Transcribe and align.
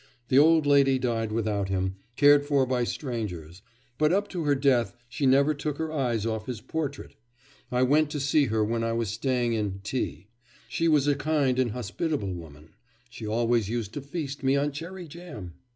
The 0.29 0.39
old 0.39 0.65
lady 0.65 0.97
died 0.97 1.31
without 1.31 1.69
him, 1.69 1.97
cared 2.15 2.43
for 2.43 2.65
by 2.65 2.85
strangers; 2.85 3.61
but 3.99 4.11
up 4.11 4.27
to 4.29 4.45
her 4.45 4.55
death 4.55 4.95
she 5.07 5.27
never 5.27 5.53
took 5.53 5.77
her 5.77 5.91
eyes 5.91 6.25
off 6.25 6.47
his 6.47 6.59
portrait. 6.59 7.13
I 7.71 7.83
went 7.83 8.09
to 8.09 8.19
see 8.19 8.45
her 8.45 8.65
when 8.65 8.83
I 8.83 8.93
was 8.93 9.09
staying 9.09 9.53
in 9.53 9.79
T. 9.83 10.25
She 10.67 10.87
was 10.87 11.07
a 11.07 11.13
kind 11.13 11.59
and 11.59 11.69
hospitable 11.69 12.33
woman; 12.33 12.73
she 13.11 13.27
always 13.27 13.69
used 13.69 13.93
to 13.93 14.01
feast 14.01 14.41
me 14.41 14.55
on 14.55 14.71
cherry 14.71 15.07
jam. 15.07 15.53